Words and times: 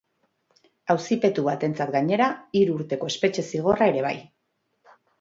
Auzipetu 0.93 1.43
batentzat, 1.49 1.93
gainera, 1.97 2.31
hiru 2.63 2.81
urteko 2.81 3.13
espetxe 3.15 3.49
zigorra 3.55 3.93
ere 3.95 4.07
bai. 4.11 4.19